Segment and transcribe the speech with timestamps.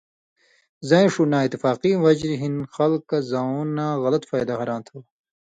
[0.87, 4.97] زَیں ݜُو نااتفاقی وجہۡ ہِن خلک زؤں نہ غلط فائدہ ہراں تھو۔